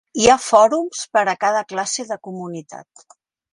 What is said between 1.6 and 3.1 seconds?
classe de comunitat.